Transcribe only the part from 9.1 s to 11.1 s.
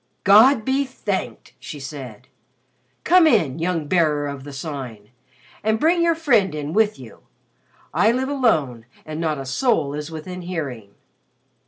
not a soul is within hearing."